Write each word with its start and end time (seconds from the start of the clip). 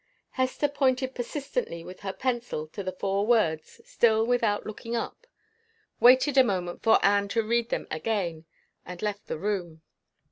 Hester 0.31 0.67
pointed 0.67 1.13
persistently 1.13 1.83
with 1.83 1.99
her 1.99 2.11
pencil 2.11 2.65
to 2.69 2.81
the 2.81 2.91
four 2.91 3.23
words, 3.27 3.79
still 3.85 4.25
without 4.25 4.65
looking 4.65 4.95
up 4.95 5.27
waited 5.99 6.39
a 6.39 6.43
moment 6.43 6.81
for 6.81 6.97
Anne 7.05 7.27
to 7.27 7.43
read 7.43 7.69
them 7.69 7.85
again 7.91 8.45
and 8.83 8.99
left 9.03 9.27
the 9.27 9.37
room. 9.37 9.83